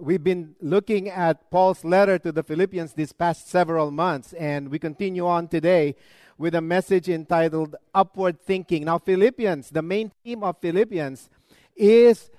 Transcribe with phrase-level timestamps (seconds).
[0.00, 4.78] We've been looking at Paul's letter to the Philippians these past several months, and we
[4.78, 5.96] continue on today
[6.36, 8.84] with a message entitled Upward Thinking.
[8.84, 11.28] Now, Philippians, the main theme of Philippians
[11.74, 12.30] is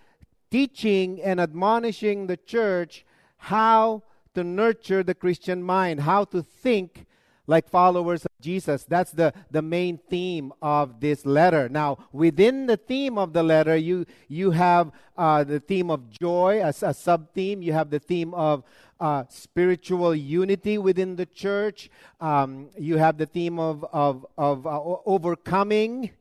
[0.49, 3.05] teaching and admonishing the church
[3.35, 4.03] how
[4.35, 7.07] to nurture the Christian mind, how to think
[7.45, 8.85] like followers Jesus.
[8.85, 11.69] That's the, the main theme of this letter.
[11.69, 16.61] Now, within the theme of the letter, you, you have uh, the theme of joy
[16.61, 18.63] as a sub theme, you have the theme of
[18.99, 24.81] uh, spiritual unity within the church, um, you have the theme of, of, of uh,
[25.05, 26.11] overcoming.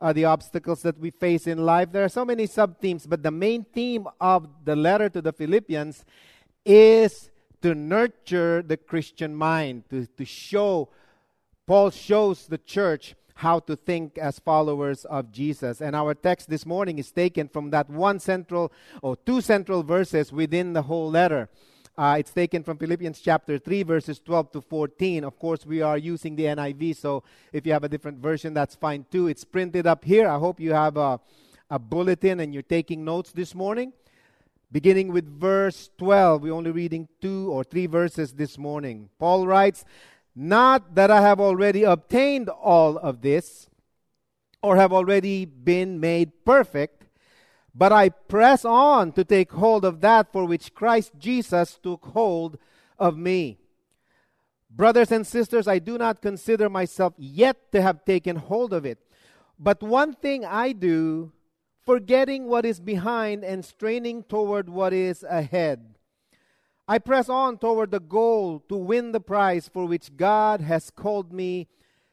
[0.00, 1.92] Uh, the obstacles that we face in life.
[1.92, 5.32] There are so many sub themes, but the main theme of the letter to the
[5.32, 6.04] Philippians
[6.64, 7.30] is
[7.62, 10.88] to nurture the Christian mind, to, to show,
[11.66, 15.80] Paul shows the church how to think as followers of Jesus.
[15.80, 20.32] And our text this morning is taken from that one central or two central verses
[20.32, 21.48] within the whole letter.
[21.96, 25.24] Uh, it's taken from Philippians chapter 3, verses 12 to 14.
[25.24, 28.74] Of course, we are using the NIV, so if you have a different version, that's
[28.74, 29.28] fine too.
[29.28, 30.26] It's printed up here.
[30.26, 31.20] I hope you have a,
[31.70, 33.92] a bulletin and you're taking notes this morning.
[34.72, 39.10] Beginning with verse 12, we're only reading two or three verses this morning.
[39.18, 39.84] Paul writes,
[40.34, 43.68] Not that I have already obtained all of this,
[44.62, 47.04] or have already been made perfect,
[47.74, 52.58] but I press on to take hold of that for which Christ Jesus took hold
[52.98, 53.58] of me.
[54.70, 58.98] Brothers and sisters, I do not consider myself yet to have taken hold of it.
[59.58, 61.32] But one thing I do,
[61.84, 65.91] forgetting what is behind and straining toward what is ahead.
[66.88, 71.32] I press on toward the goal to win the prize for which God has called
[71.32, 71.68] me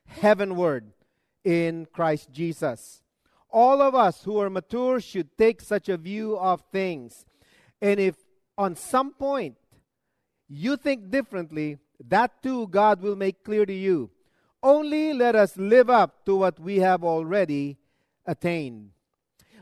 [0.05, 0.91] heavenward
[1.43, 3.01] in Christ Jesus.
[3.49, 7.25] All of us who are mature should take such a view of things.
[7.81, 8.15] And if
[8.57, 9.55] on some point
[10.47, 14.11] you think differently, that too God will make clear to you.
[14.61, 17.77] Only let us live up to what we have already
[18.25, 18.91] attained.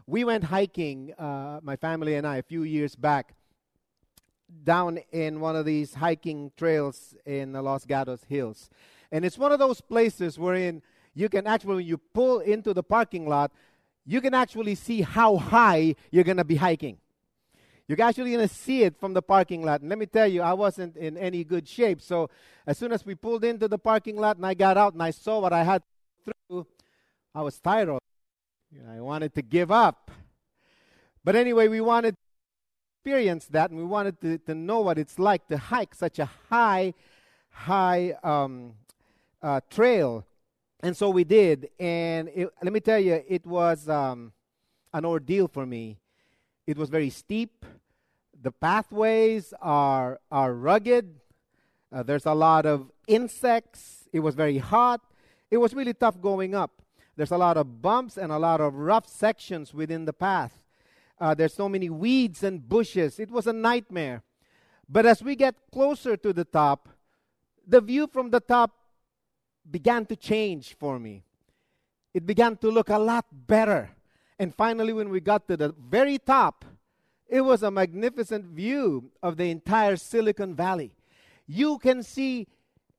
[0.06, 3.35] We went hiking, uh, my family and I, a few years back,
[4.63, 8.69] down in one of these hiking trails in the Los Gatos Hills.
[9.11, 10.81] And it's one of those places wherein
[11.13, 13.51] you can actually, when you pull into the parking lot,
[14.05, 16.97] you can actually see how high you're going to be hiking.
[17.87, 19.81] You're actually going to see it from the parking lot.
[19.81, 22.01] And let me tell you, I wasn't in any good shape.
[22.01, 22.29] So
[22.65, 25.11] as soon as we pulled into the parking lot and I got out and I
[25.11, 25.81] saw what I had
[26.23, 26.67] through,
[27.33, 27.89] I was tired
[28.89, 30.11] I wanted to give up.
[31.23, 32.15] But anyway, we wanted
[33.07, 36.19] to experience that and we wanted to, to know what it's like to hike such
[36.19, 36.94] a high,
[37.50, 38.73] high um,
[39.41, 40.25] uh, trail.
[40.81, 41.69] And so we did.
[41.79, 44.34] And it, let me tell you, it was um,
[44.94, 46.00] an ordeal for me.
[46.66, 47.66] It was very steep.
[48.41, 51.16] The pathways are, are rugged.
[51.91, 54.09] Uh, there's a lot of insects.
[54.12, 55.01] It was very hot.
[55.50, 56.81] It was really tough going up.
[57.16, 60.66] There's a lot of bumps and a lot of rough sections within the path.
[61.19, 63.19] Uh, there's so many weeds and bushes.
[63.19, 64.23] It was a nightmare.
[64.88, 66.89] But as we get closer to the top,
[67.67, 68.72] the view from the top
[69.69, 71.23] began to change for me.
[72.13, 73.89] It began to look a lot better.
[74.39, 76.63] And finally, when we got to the very top,
[77.27, 80.94] it was a magnificent view of the entire Silicon Valley.
[81.45, 82.47] You can see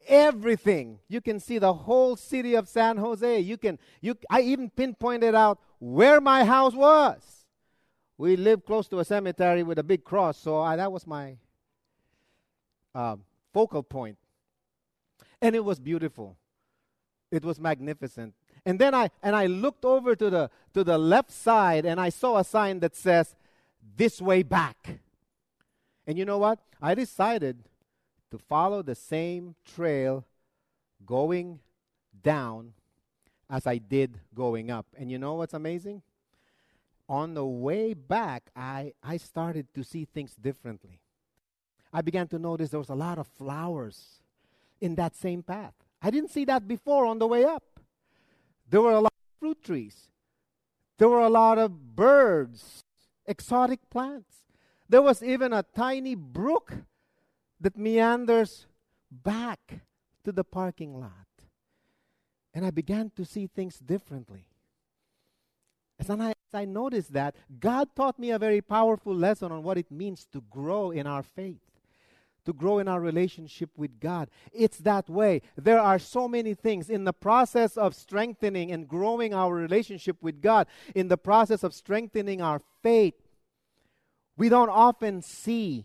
[0.07, 0.99] everything.
[1.09, 3.41] You can see the whole city of San Jose.
[3.41, 7.38] You can you I even pinpointed out where my house was.
[8.19, 11.37] We lived close to a cemetery with a big cross, so I, that was my
[12.95, 13.23] um,
[13.55, 14.19] focal point.
[15.41, 16.37] And it was beautiful.
[17.31, 18.35] It was magnificent.
[18.67, 22.09] And then I and I looked over to the to the left side and I
[22.09, 23.37] saw a sign that says
[23.97, 25.01] this way back.
[26.07, 26.59] And you know what?
[26.83, 27.65] I decided
[28.31, 30.25] to follow the same trail
[31.07, 31.61] going
[32.23, 32.73] down
[33.49, 34.87] as I did going up.
[34.99, 36.03] And you know what's amazing?
[37.09, 41.01] On the way back, I, I started to see things differently.
[41.93, 44.23] I began to notice there was a lot of flowers
[44.81, 45.73] in that same path.
[46.03, 47.81] I didn't see that before on the way up.
[48.69, 50.11] There were a lot of fruit trees.
[50.99, 52.85] There were a lot of birds
[53.29, 54.43] exotic plants.
[54.89, 56.73] There was even a tiny brook
[57.61, 58.67] that meanders
[59.11, 59.81] back
[60.25, 61.13] to the parking lot.
[62.55, 64.47] And I began to see things differently.
[66.01, 69.91] As I, I noticed that, God taught me a very powerful lesson on what it
[69.91, 71.61] means to grow in our faith
[72.49, 74.31] to grow in our relationship with God.
[74.55, 75.43] It's that way.
[75.55, 80.41] There are so many things in the process of strengthening and growing our relationship with
[80.41, 83.13] God, in the process of strengthening our faith.
[84.39, 85.85] We don't often see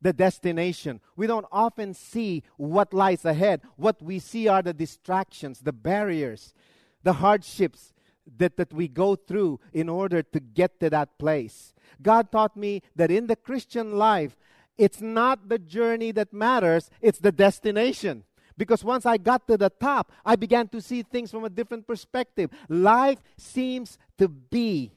[0.00, 1.02] the destination.
[1.14, 3.60] We don't often see what lies ahead.
[3.76, 6.54] What we see are the distractions, the barriers,
[7.02, 7.92] the hardships
[8.38, 11.74] that, that we go through in order to get to that place.
[12.00, 14.36] God taught me that in the Christian life,
[14.78, 18.24] it's not the journey that matters, it's the destination.
[18.56, 21.86] Because once I got to the top, I began to see things from a different
[21.86, 22.50] perspective.
[22.68, 24.92] Life seems to be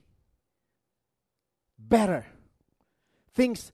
[1.77, 2.25] better.
[3.33, 3.71] Things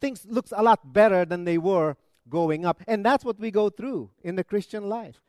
[0.00, 1.96] things looks a lot better than they were
[2.28, 2.82] going up.
[2.86, 5.20] And that's what we go through in the Christian life.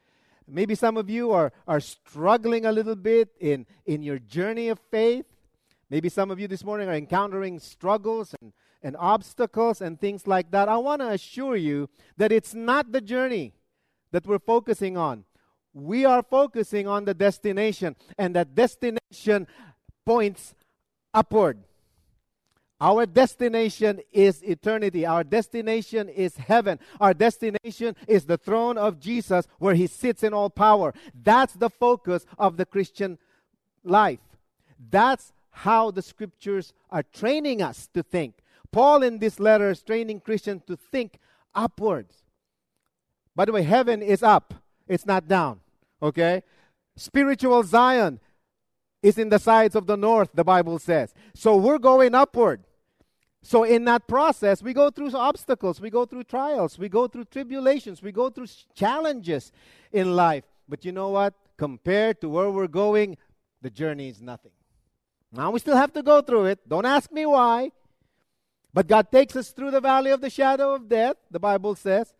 [0.48, 4.80] Maybe some of you are, are struggling a little bit in, in your journey of
[4.92, 5.26] faith.
[5.90, 8.54] Maybe some of you this morning are encountering struggles and
[8.84, 13.02] and obstacles and things like that, I want to assure you that it's not the
[13.02, 13.54] journey
[14.12, 15.24] that we're focusing on.
[15.74, 19.48] We are focusing on the destination, and that destination
[20.06, 20.54] points
[21.14, 21.64] upward.
[22.84, 25.06] Our destination is eternity.
[25.06, 26.80] Our destination is heaven.
[27.00, 30.94] Our destination is the throne of Jesus where he sits in all power.
[31.16, 33.20] That's the focus of the Christian
[33.86, 34.20] life.
[34.92, 38.40] That's how the scriptures are training us to think.
[38.70, 41.20] Paul in this letter is training Christians to think
[41.56, 42.16] upwards.
[43.34, 44.56] By the way, heaven is up,
[44.90, 45.62] it's not down.
[46.02, 46.44] Okay?
[46.98, 48.20] Spiritual Zion
[49.02, 51.14] is in the sides of the north, the Bible says.
[51.34, 52.66] So we're going upward.
[53.46, 57.26] So in that process, we go through obstacles, we go through trials, we go through
[57.26, 59.52] tribulations, we go through challenges
[59.92, 60.46] in life.
[60.68, 61.34] But you know what?
[61.58, 63.18] Compared to where we're going,
[63.62, 64.54] the journey is nothing.
[65.30, 66.70] Now we still have to go through it.
[66.70, 67.72] Don't ask me why.
[68.74, 72.14] But God takes us through the valley of the shadow of death, the Bible says.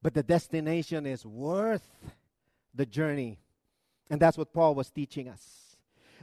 [0.00, 1.88] But the destination is worth
[2.72, 3.38] the journey.
[4.08, 5.63] And that's what Paul was teaching us.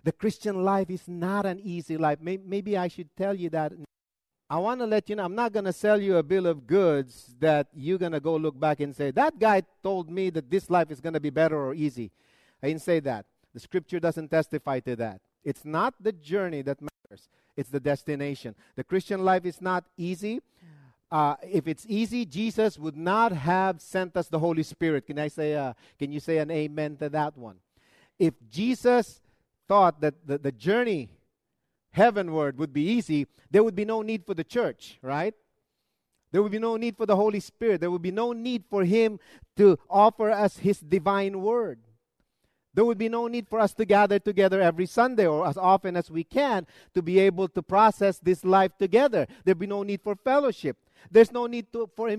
[0.04, 2.20] The Christian life is not an easy life.
[2.22, 3.74] Maybe I should tell you that.
[4.50, 6.68] I want to let you know, I'm not going to sell you a bill of
[6.68, 10.50] goods that you're going to go look back and say, that guy told me that
[10.50, 12.12] this life is going to be better or easy.
[12.62, 13.26] I didn't say that.
[13.54, 15.22] The scripture doesn't testify to that.
[15.44, 18.56] It's not the journey that matters it's the destination.
[18.76, 20.42] The Christian life is not easy.
[21.12, 25.06] Uh, if it's easy, Jesus would not have sent us the Holy Spirit.
[25.06, 25.56] Can I say?
[25.56, 27.58] Uh, can you say an amen to that one?
[28.18, 29.21] If Jesus
[29.72, 31.10] thought that the, the journey
[31.92, 35.34] heavenward would be easy, there would be no need for the church, right?
[36.34, 37.80] There would be no need for the Holy Spirit.
[37.80, 39.18] There would be no need for Him
[39.56, 41.80] to offer us His divine word.
[42.74, 45.96] There would be no need for us to gather together every Sunday or as often
[45.96, 49.26] as we can to be able to process this life together.
[49.46, 50.76] There'd be no need for fellowship.
[51.10, 52.14] There's no need to, for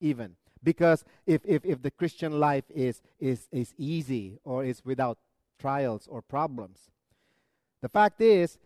[0.00, 5.18] even because if, if, if the Christian life is, is, is easy or is without
[5.58, 6.90] trials or problems,
[7.80, 8.58] the fact is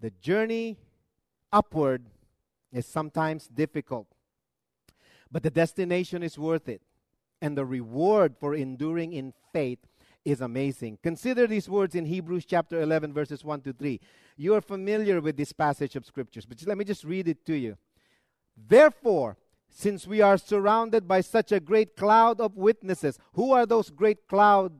[0.00, 0.78] the journey
[1.52, 2.06] upward
[2.72, 4.08] is sometimes difficult,
[5.30, 6.82] but the destination is worth it.
[7.40, 9.80] And the reward for enduring in faith
[10.24, 10.98] is amazing.
[11.02, 14.00] Consider these words in Hebrews chapter 11, verses 1 to 3.
[14.36, 17.54] You are familiar with this passage of scriptures, but let me just read it to
[17.54, 17.76] you.
[18.56, 19.36] Therefore,
[19.68, 24.26] since we are surrounded by such a great cloud of witnesses, who are those great
[24.28, 24.72] cloud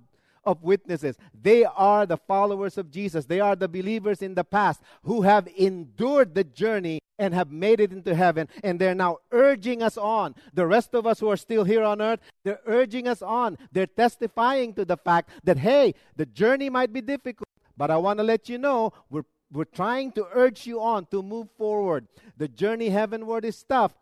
[0.46, 1.16] of witnesses.
[1.40, 3.24] They are the followers of Jesus.
[3.26, 7.80] They are the believers in the past who have endured the journey and have made
[7.80, 8.48] it into heaven.
[8.62, 10.34] And they're now urging us on.
[10.52, 13.58] The rest of us who are still here on earth, they're urging us on.
[13.72, 18.18] They're testifying to the fact that, hey, the journey might be difficult, but I want
[18.18, 22.08] to let you know we're we're trying to urge you on to move forward.
[22.36, 23.94] The journey heavenward is tough,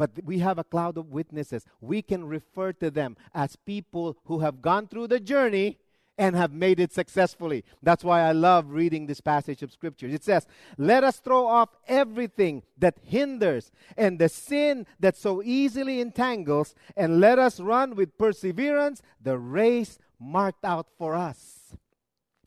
[0.00, 1.66] but we have a cloud of witnesses.
[1.82, 5.76] We can refer to them as people who have gone through the journey
[6.16, 7.66] and have made it successfully.
[7.82, 10.06] That's why I love reading this passage of scripture.
[10.06, 10.46] It says,
[10.78, 17.20] Let us throw off everything that hinders and the sin that so easily entangles, and
[17.20, 21.76] let us run with perseverance the race marked out for us.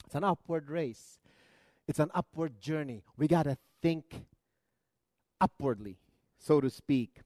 [0.08, 1.20] It's an upward race,
[1.88, 3.04] it's an upward journey.
[3.16, 4.26] We got to think
[5.40, 6.00] upwardly,
[6.40, 7.20] so to speak.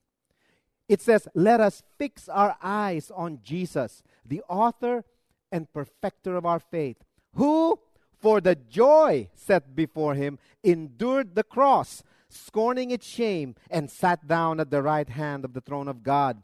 [0.88, 5.04] It says, Let us fix our eyes on Jesus, the author
[5.52, 6.96] and perfecter of our faith,
[7.34, 7.78] who,
[8.18, 14.60] for the joy set before him, endured the cross, scorning its shame, and sat down
[14.60, 16.42] at the right hand of the throne of God.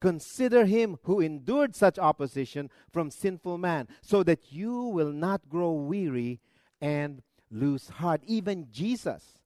[0.00, 5.72] Consider him who endured such opposition from sinful man, so that you will not grow
[5.72, 6.40] weary
[6.80, 8.20] and lose heart.
[8.26, 9.38] Even Jesus,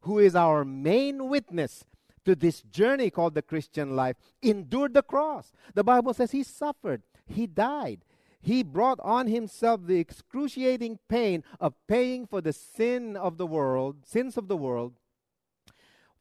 [0.00, 1.84] who is our main witness
[2.24, 5.52] to this journey called the Christian life, endured the cross.
[5.74, 8.04] The Bible says he suffered, he died.
[8.42, 14.06] He brought on himself the excruciating pain of paying for the sin of the world,
[14.06, 14.94] sins of the world.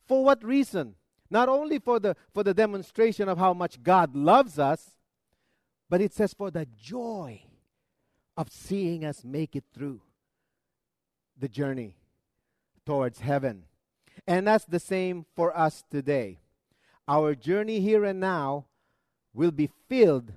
[0.05, 0.95] For what reason?
[1.29, 4.97] Not only for the for the demonstration of how much God loves us,
[5.89, 7.43] but it says for the joy
[8.35, 10.01] of seeing us make it through
[11.37, 11.95] the journey
[12.85, 13.65] towards heaven.
[14.29, 16.37] And that's the same for us today.
[17.07, 18.65] Our journey here and now
[19.33, 20.31] will be filled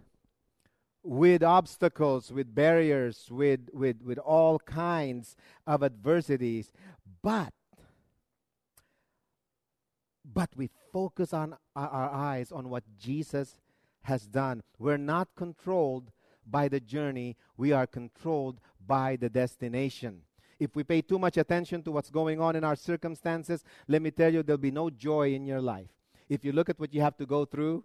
[1.02, 6.72] with obstacles, with barriers, with, with, with all kinds of adversities.
[7.22, 7.52] But,
[10.24, 13.58] but we focus on our, our eyes on what Jesus
[14.04, 14.62] has done.
[14.78, 16.10] We're not controlled
[16.46, 20.22] by the journey, we are controlled by the destination.
[20.62, 24.12] If we pay too much attention to what's going on in our circumstances, let me
[24.12, 25.88] tell you, there'll be no joy in your life.
[26.28, 27.84] If you look at what you have to go through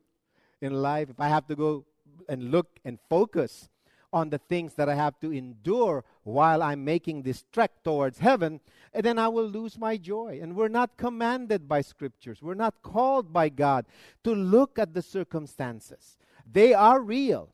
[0.62, 1.86] in life, if I have to go
[2.30, 3.70] and look and focus
[4.14, 8.62] on the things that I have to endure while I'm making this trek towards heaven,
[8.94, 10.40] and then I will lose my joy.
[10.42, 13.86] And we're not commanded by scriptures, we're not called by God
[14.24, 16.18] to look at the circumstances.
[16.50, 17.50] They are real,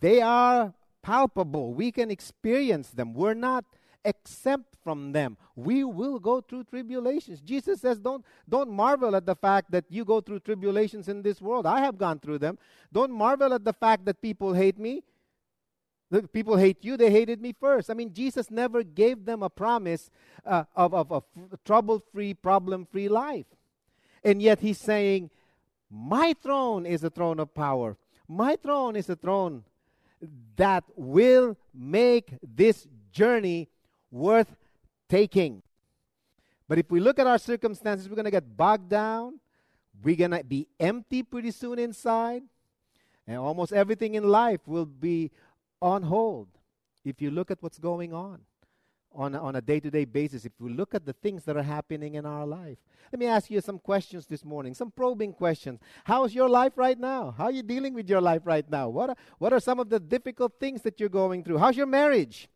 [0.00, 1.74] they are palpable.
[1.74, 3.14] We can experience them.
[3.14, 3.64] We're not
[4.04, 5.36] exempt from them.
[5.56, 7.40] We will go through tribulations.
[7.40, 11.40] Jesus says, don't, don't marvel at the fact that you go through tribulations in this
[11.40, 11.66] world.
[11.66, 12.58] I have gone through them.
[12.92, 15.02] Don't marvel at the fact that people hate me.
[16.10, 17.90] The people hate you, they hated me first.
[17.90, 20.10] I mean, Jesus never gave them a promise
[20.46, 23.44] uh, of, of a f- trouble free, problem free life.
[24.24, 25.30] And yet he's saying,
[25.90, 27.98] My throne is a throne of power.
[28.26, 29.64] My throne is a throne
[30.56, 33.68] that will make this journey
[34.10, 34.56] worth
[35.08, 35.62] taking.
[36.68, 39.40] But if we look at our circumstances, we're going to get bogged down.
[40.02, 42.42] We're going to be empty pretty soon inside.
[43.26, 45.30] And almost everything in life will be
[45.80, 46.48] on hold
[47.04, 48.40] if you look at what's going on
[49.14, 52.14] on a, on a day-to-day basis if we look at the things that are happening
[52.14, 52.78] in our life
[53.12, 56.98] let me ask you some questions this morning some probing questions how's your life right
[56.98, 59.80] now how are you dealing with your life right now what are, what are some
[59.80, 62.48] of the difficult things that you're going through how's your marriage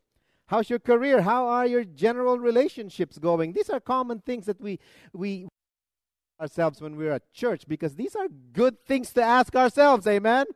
[0.46, 4.78] how's your career how are your general relationships going these are common things that we
[5.12, 5.48] we
[6.40, 10.46] ourselves when we're at church because these are good things to ask ourselves amen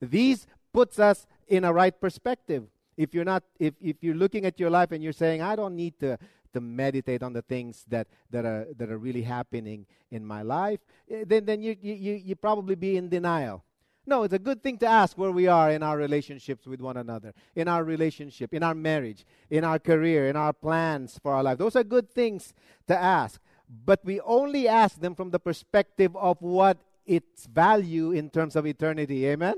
[0.00, 2.64] these puts us in a right perspective.
[2.96, 5.76] If you're not, if, if you're looking at your life and you're saying, I don't
[5.76, 6.18] need to,
[6.52, 10.80] to meditate on the things that, that, are, that are really happening in my life,
[11.10, 13.64] eh, then, then you, you, you probably be in denial.
[14.08, 16.96] No, it's a good thing to ask where we are in our relationships with one
[16.96, 21.42] another, in our relationship, in our marriage, in our career, in our plans for our
[21.42, 21.58] life.
[21.58, 22.54] Those are good things
[22.86, 23.38] to ask.
[23.84, 28.66] But we only ask them from the perspective of what its value in terms of
[28.66, 29.26] eternity.
[29.26, 29.56] Amen?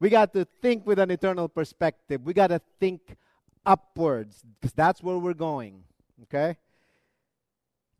[0.00, 2.22] We got to think with an eternal perspective.
[2.24, 3.18] We got to think
[3.66, 5.84] upwards because that's where we're going.
[6.22, 6.56] Okay?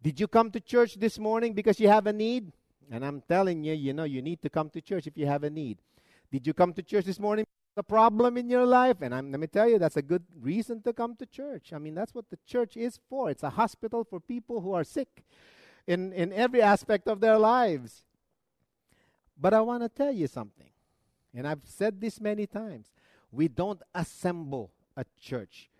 [0.02, 2.52] Did you come to church this morning because you have a need?
[2.90, 5.44] And I'm telling you, you know, you need to come to church if you have
[5.44, 5.78] a need.
[6.30, 7.46] Did you come to church this morning?
[7.76, 10.82] A problem in your life, and I'm, let me tell you, that's a good reason
[10.82, 11.72] to come to church.
[11.72, 13.30] I mean, that's what the church is for.
[13.30, 15.24] It's a hospital for people who are sick
[15.86, 18.04] in, in every aspect of their lives.
[19.40, 20.68] But I want to tell you something.
[21.34, 22.88] And I've said this many times.
[23.30, 25.70] We don't assemble a church.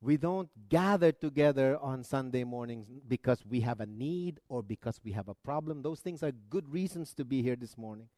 [0.00, 5.12] We don't gather together on Sunday mornings because we have a need or because we
[5.12, 5.82] have a problem.
[5.82, 8.08] Those things are good reasons to be here this morning.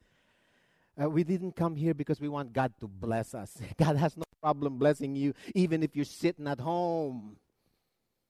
[1.01, 3.57] Uh, we didn't come here because we want God to bless us.
[3.79, 7.37] God has no problem blessing you, even if you're sitting at home.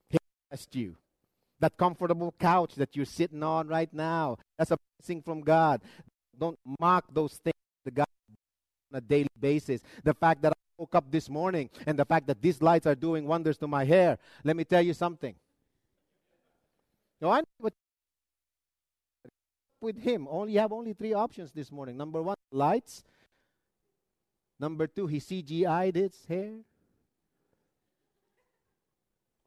[0.09, 0.97] He blessed you.
[1.59, 5.83] That comfortable couch that you're sitting on right now, that's a blessing from God.
[6.38, 7.54] Don't mock those things
[7.85, 8.07] that God
[8.92, 9.83] on a daily basis.
[10.04, 13.26] The fact that woke up this morning and the fact that these lights are doing
[13.26, 14.16] wonders to my hair.
[14.42, 15.34] Let me tell you something.
[17.20, 17.70] No, I know
[19.82, 20.26] with him.
[20.30, 21.99] Only you have only three options this morning.
[21.99, 23.04] Number one, lights.
[24.58, 26.52] Number two, he CGI'd his hair.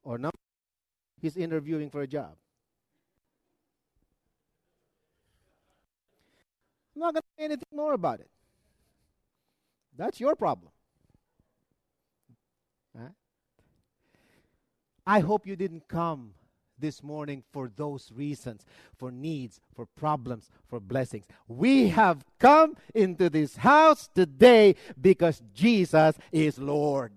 [0.03, 0.37] Or number
[1.19, 2.35] he's interviewing for a job.
[6.95, 8.29] I'm not going to say anything more about it.
[9.97, 10.71] That's your problem.
[12.93, 13.09] Right?
[15.05, 16.33] I hope you didn't come
[16.79, 18.65] this morning for those reasons,
[18.97, 21.25] for needs, for problems, for blessings.
[21.47, 27.13] We have come into this house today because Jesus is Lord,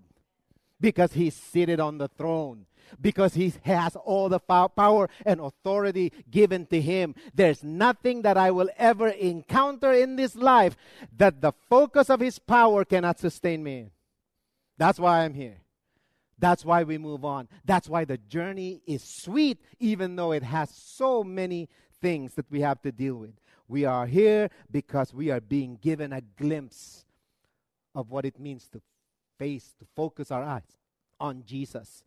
[0.80, 2.66] because He's seated on the throne.
[3.00, 7.16] Because he has all the power and authority given to him.
[7.34, 10.76] There's nothing that I will ever encounter in this life
[11.16, 13.90] that the focus of his power cannot sustain me.
[14.78, 15.65] That's why I'm here.
[16.38, 17.48] That's why we move on.
[17.64, 21.68] That's why the journey is sweet, even though it has so many
[22.00, 23.34] things that we have to deal with.
[23.68, 27.04] We are here because we are being given a glimpse
[27.94, 28.82] of what it means to
[29.38, 30.76] face, to focus our eyes
[31.18, 32.04] on Jesus.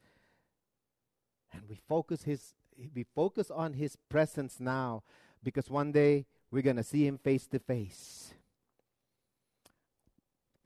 [1.52, 2.54] And we focus his
[2.96, 5.04] we focus on his presence now
[5.44, 8.34] because one day we're going to see him face to face.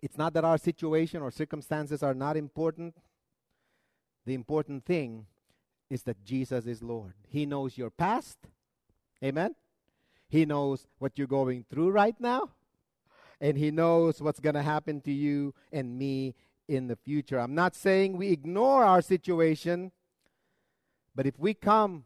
[0.01, 2.96] It's not that our situation or circumstances are not important.
[4.25, 5.25] The important thing
[5.89, 7.13] is that Jesus is Lord.
[7.27, 8.38] He knows your past.
[9.24, 9.56] Amen.
[10.30, 12.50] He knows what you're going through right now.
[13.39, 16.36] And He knows what's going to happen to you and me
[16.68, 17.39] in the future.
[17.39, 19.92] I'm not saying we ignore our situation,
[21.13, 22.06] but if we come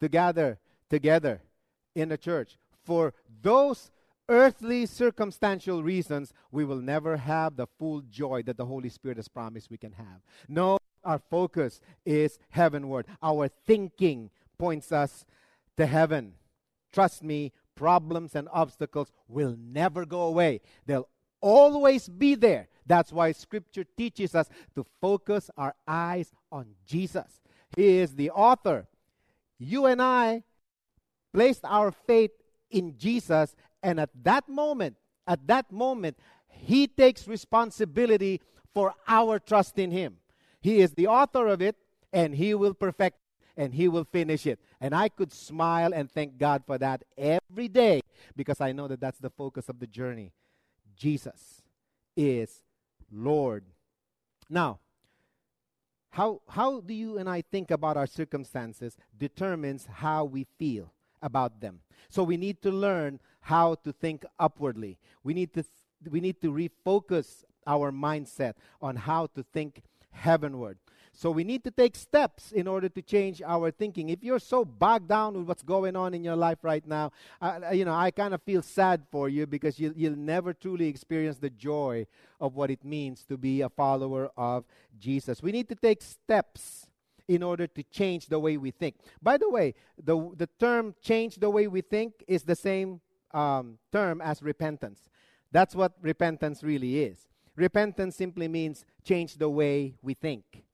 [0.00, 0.58] together,
[0.88, 1.42] together
[1.94, 3.90] in a church for those
[4.28, 9.28] earthly circumstantial reasons, we will never have the full joy that the Holy Spirit has
[9.28, 10.20] promised we can have.
[10.48, 13.06] No, our focus is heavenward.
[13.22, 15.24] Our thinking points us
[15.76, 16.34] to heaven.
[16.92, 20.60] Trust me, problems and obstacles will never go away.
[20.86, 21.08] They'll
[21.40, 22.68] always be there.
[22.86, 27.40] That's why Scripture teaches us to focus our eyes on Jesus.
[27.76, 28.88] He is the author.
[29.58, 30.42] You and I
[31.32, 32.30] placed our faith
[32.70, 38.40] in Jesus, and at that moment, at that moment, He takes responsibility
[38.74, 40.16] for our trust in Him.
[40.60, 41.76] He is the author of it,
[42.12, 44.60] and He will perfect it, and He will finish it.
[44.80, 48.00] And I could smile and thank God for that every day
[48.36, 50.32] because I know that that's the focus of the journey.
[50.96, 51.62] Jesus
[52.16, 52.62] is
[53.10, 53.64] Lord.
[54.48, 54.80] Now,
[56.10, 61.60] how, how do you and I think about our circumstances determines how we feel about
[61.60, 61.80] them.
[62.08, 64.98] So we need to learn how to think upwardly.
[65.22, 65.64] We need to,
[66.08, 70.78] we need to refocus our mindset on how to think heavenward.
[71.12, 74.08] So we need to take steps in order to change our thinking.
[74.08, 77.10] If you're so bogged down with what's going on in your life right now,
[77.42, 80.86] uh, you know, I kind of feel sad for you because you, you'll never truly
[80.86, 82.06] experience the joy
[82.40, 84.64] of what it means to be a follower of
[84.96, 85.42] Jesus.
[85.42, 86.86] We need to take steps
[87.26, 88.94] in order to change the way we think.
[89.20, 93.00] By the way, the, the term change the way we think is the same
[93.34, 95.00] um, term as repentance.
[95.50, 97.27] That's what repentance really is.
[97.58, 100.64] Repentance simply means change the way we think.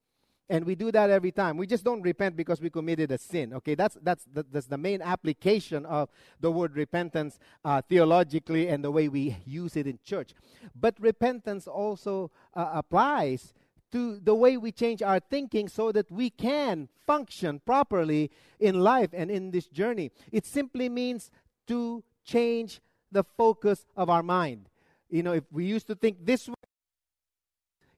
[0.50, 1.56] And we do that every time.
[1.56, 3.54] We just don't repent because we committed a sin.
[3.54, 8.84] Okay, that's that's the, that's the main application of the word repentance uh, theologically and
[8.84, 10.34] the way we use it in church.
[10.78, 13.54] But repentance also uh, applies
[13.92, 19.10] to the way we change our thinking so that we can function properly in life
[19.14, 20.10] and in this journey.
[20.30, 21.30] It simply means
[21.68, 24.68] to change the focus of our mind.
[25.08, 26.54] You know, if we used to think this way,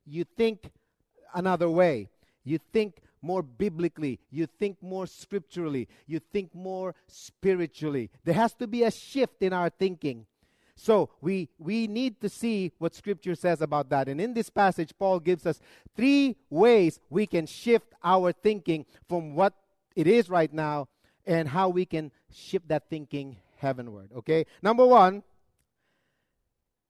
[0.07, 0.71] you think
[1.35, 2.09] another way.
[2.45, 4.21] You think more biblically.
[4.31, 5.89] You think more scripturally.
[6.07, 8.11] You think more spiritually.
[8.25, 10.27] There has to be a shift in our thinking.
[10.77, 14.09] So we, we need to see what scripture says about that.
[14.09, 15.59] And in this passage, Paul gives us
[15.97, 19.55] three ways we can shift our thinking from what
[19.97, 20.89] it is right now
[21.25, 24.11] and how we can shift that thinking heavenward.
[24.15, 24.45] Okay?
[24.63, 25.23] Number one,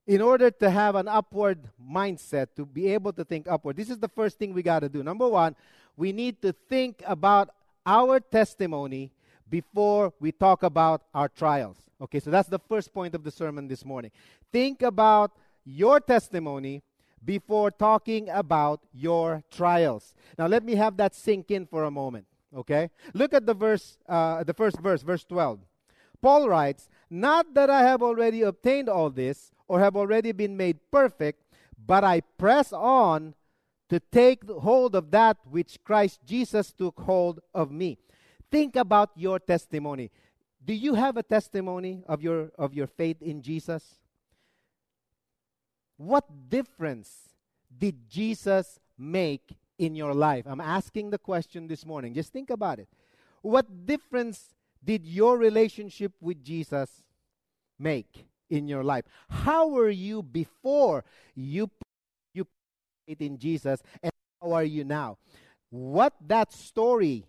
[0.07, 3.99] in order to have an upward mindset, to be able to think upward, this is
[3.99, 5.03] the first thing we got to do.
[5.03, 5.57] Number one,
[5.97, 7.51] we need to think about
[7.85, 9.11] our testimony
[9.49, 11.79] before we talk about our trials.
[12.01, 14.11] Okay, so that's the first point of the sermon this morning.
[14.53, 15.33] Think about
[15.65, 16.83] your testimony
[17.25, 20.15] before talking about your trials.
[20.39, 22.27] Now, let me have that sink in for a moment.
[22.57, 25.59] Okay, look at the verse, uh, the first verse, verse 12.
[26.23, 30.79] Paul writes, Not that I have already obtained all this or have already been made
[30.91, 31.43] perfect,
[31.85, 33.35] but I press on
[33.89, 37.99] to take hold of that which Christ Jesus took hold of me.
[38.51, 40.11] Think about your testimony.
[40.65, 44.01] Do you have a testimony of your of your faith in Jesus?
[45.97, 47.31] What difference
[47.77, 50.45] did Jesus make in your life?
[50.47, 52.15] I'm asking the question this morning.
[52.15, 52.89] Just think about it.
[53.43, 57.03] What difference did your relationship with Jesus
[57.79, 59.05] make in your life?
[59.29, 61.05] How were you before
[61.35, 61.71] you
[62.35, 62.47] you
[63.07, 65.19] faith in Jesus and how are you now?
[65.71, 67.25] what that story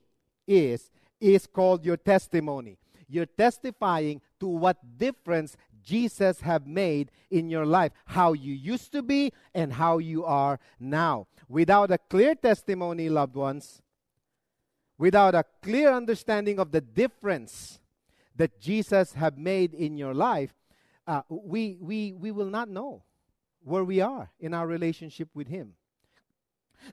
[0.48, 2.78] is, is called your testimony.
[3.08, 9.02] You're testifying to what difference Jesus have made in your life, how you used to
[9.02, 11.28] be and how you are now.
[11.48, 13.82] Without a clear testimony, loved ones,
[14.98, 17.80] without a clear understanding of the difference
[18.36, 20.54] that Jesus have made in your life,
[21.08, 23.04] uh, we, we, we will not know
[23.64, 25.74] where we are in our relationship with Him.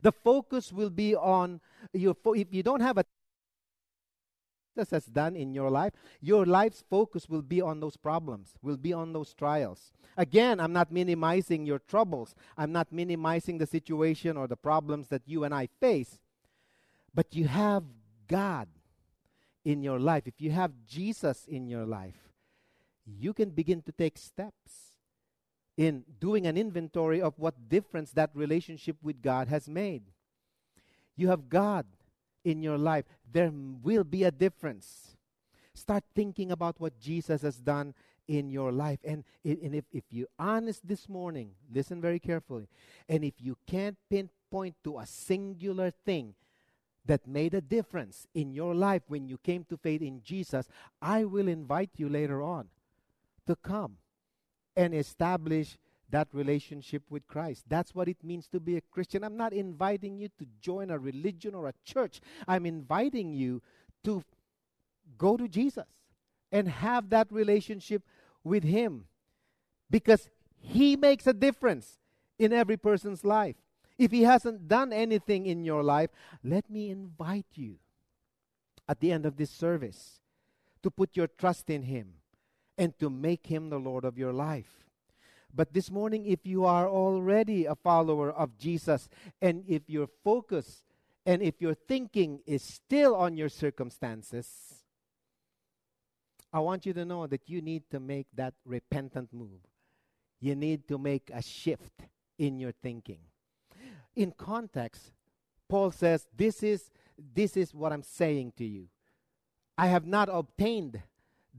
[0.01, 1.61] The focus will be on
[1.93, 2.15] your.
[2.15, 3.05] Fo- if you don't have a
[4.75, 8.77] Jesus has done in your life, your life's focus will be on those problems, will
[8.77, 9.93] be on those trials.
[10.17, 12.35] Again, I'm not minimizing your troubles.
[12.57, 16.19] I'm not minimizing the situation or the problems that you and I face.
[17.13, 17.83] But you have
[18.27, 18.67] God
[19.63, 20.23] in your life.
[20.25, 22.24] If you have Jesus in your life,
[23.05, 24.95] you can begin to take steps
[25.77, 30.03] in doing an inventory of what difference that relationship with God has made.
[31.15, 31.85] You have God
[32.43, 35.17] in your life, there will be a difference.
[35.73, 37.93] Start thinking about what Jesus has done
[38.27, 38.99] in your life.
[39.03, 42.67] And, and if, if you're honest this morning, listen very carefully.
[43.09, 46.35] And if you can't pinpoint to a singular thing
[47.05, 50.67] that made a difference in your life when you came to faith in Jesus,
[51.01, 52.69] I will invite you later on
[53.47, 53.97] to come
[54.75, 55.77] and establish
[56.09, 57.63] that relationship with Christ.
[57.67, 59.23] That's what it means to be a Christian.
[59.23, 62.21] I'm not inviting you to join a religion or a church.
[62.47, 63.61] I'm inviting you
[64.03, 64.23] to
[65.17, 65.85] go to Jesus
[66.51, 68.03] and have that relationship
[68.43, 69.05] with Him
[69.89, 71.97] because He makes a difference
[72.37, 73.55] in every person's life.
[73.97, 76.11] If He hasn't done anything in your life,
[76.43, 77.75] let me invite you
[78.87, 80.19] at the end of this service
[80.83, 82.13] to put your trust in Him
[82.77, 84.85] and to make Him the Lord of your life.
[85.53, 89.07] But this morning, if you are already a follower of Jesus,
[89.41, 90.83] and if your focus
[91.25, 94.83] and if your thinking is still on your circumstances,
[96.53, 99.61] I want you to know that you need to make that repentant move.
[100.39, 102.03] You need to make a shift
[102.37, 103.19] in your thinking.
[104.15, 105.11] In context,
[105.67, 108.87] Paul says, This is, this is what I'm saying to you.
[109.77, 111.01] I have not obtained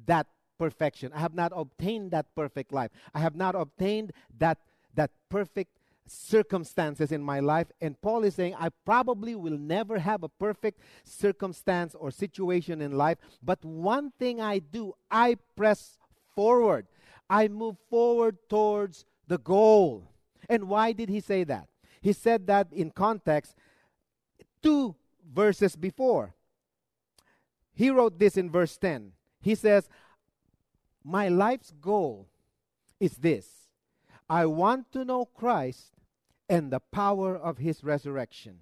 [0.07, 1.13] that perfection.
[1.15, 2.91] I have not obtained that perfect life.
[3.15, 4.59] I have not obtained that,
[4.95, 7.67] that perfect circumstances in my life.
[7.81, 12.93] And Paul is saying, I probably will never have a perfect circumstance or situation in
[12.93, 13.19] life.
[13.43, 15.99] But one thing I do, I press
[16.35, 16.87] forward.
[17.29, 20.11] I move forward towards the goal.
[20.49, 21.69] And why did he say that?
[22.01, 23.57] He said that in context
[24.63, 24.95] two
[25.33, 26.35] verses before.
[27.75, 29.13] He wrote this in verse 10.
[29.41, 29.89] He says,
[31.07, 32.29] my life's goal
[32.99, 33.47] is this
[34.29, 35.93] I want to know Christ
[36.49, 38.59] and the power of his resurrection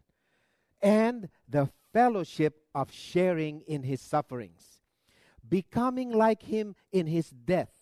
[0.82, 4.80] and the fellowship of sharing in his sufferings,
[5.48, 7.72] becoming like him in his death,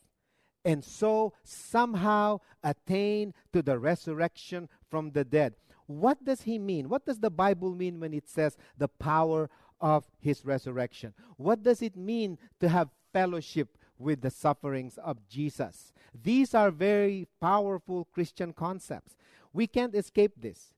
[0.65, 5.55] and so somehow attain to the resurrection from the dead.
[5.87, 6.89] What does he mean?
[6.89, 11.15] What does the Bible mean when it says the power of his resurrection?
[11.37, 15.93] What does it mean to have fellowship with the sufferings of Jesus.
[16.15, 19.17] These are very powerful Christian concepts.
[19.53, 20.73] We can't escape this.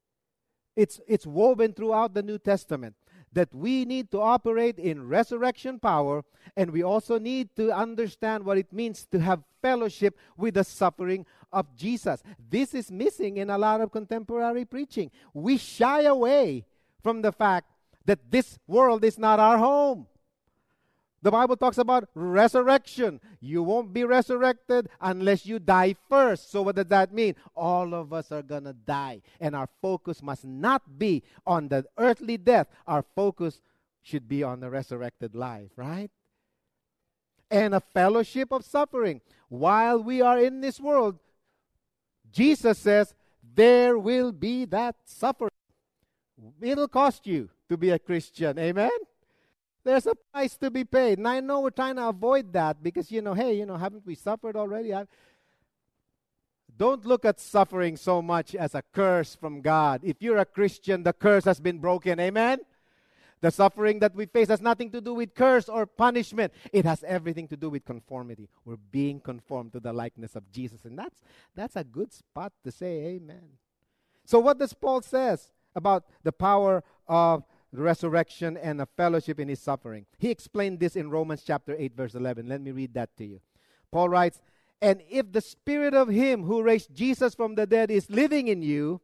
[0.77, 2.97] It's, it's woven throughout the New Testament
[3.33, 6.25] that we need to operate in resurrection power,
[6.57, 11.27] and we also need to understand what it means to have fellowship with the suffering
[11.53, 12.23] of Jesus.
[12.51, 15.11] This is missing in a lot of contemporary preaching.
[15.33, 16.65] We shy away
[17.03, 17.71] from the fact
[18.05, 20.07] that this world is not our home.
[21.25, 23.19] The Bible talks about resurrection.
[23.41, 26.51] You won't be resurrected unless you die first.
[26.51, 27.35] So, what does that mean?
[27.57, 29.23] All of us are going to die.
[29.41, 32.67] And our focus must not be on the earthly death.
[32.87, 33.63] Our focus
[34.03, 36.11] should be on the resurrected life, right?
[37.51, 39.23] And a fellowship of suffering.
[39.49, 41.19] While we are in this world,
[42.33, 43.15] Jesus says
[43.55, 45.49] there will be that suffering.
[46.61, 48.59] It'll cost you to be a Christian.
[48.59, 48.91] Amen?
[49.85, 51.18] There's a price to be paid.
[51.18, 54.07] And I know we're trying to avoid that because, you know, hey, you know, haven't
[54.07, 54.94] we suffered already?
[54.94, 55.09] I've,
[56.77, 60.01] don't look at suffering so much as a curse from God.
[60.03, 62.18] If you're a Christian, the curse has been broken.
[62.18, 62.61] Amen?
[63.42, 66.53] The suffering that we face has nothing to do with curse or punishment.
[66.73, 68.49] It has everything to do with conformity.
[68.64, 70.87] We're being conformed to the likeness of Jesus.
[70.87, 71.20] And that's,
[71.55, 73.42] that's a good spot to say amen.
[74.25, 77.44] So what does Paul says about the power of
[77.75, 80.07] resurrection, and a fellowship in his suffering.
[80.19, 82.49] He explained this in Romans chapter 8, verse 11.
[82.49, 83.41] Let me read that to you.
[83.91, 84.41] Paul writes,
[84.81, 88.63] And if the spirit of him who raised Jesus from the dead is living in
[88.63, 89.01] you,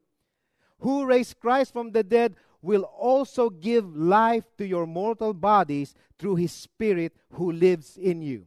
[0.81, 6.37] who raised Christ from the dead will also give life to your mortal bodies through
[6.37, 8.47] his Spirit who lives in you.